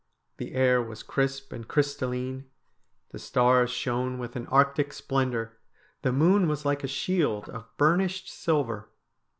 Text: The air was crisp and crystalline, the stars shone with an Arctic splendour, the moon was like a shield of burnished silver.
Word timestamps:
The 0.37 0.55
air 0.55 0.81
was 0.81 1.03
crisp 1.03 1.53
and 1.53 1.67
crystalline, 1.67 2.45
the 3.09 3.19
stars 3.19 3.69
shone 3.69 4.17
with 4.17 4.35
an 4.35 4.47
Arctic 4.47 4.93
splendour, 4.93 5.55
the 6.01 6.11
moon 6.11 6.47
was 6.47 6.65
like 6.65 6.83
a 6.83 6.87
shield 6.87 7.49
of 7.49 7.67
burnished 7.77 8.27
silver. 8.27 8.89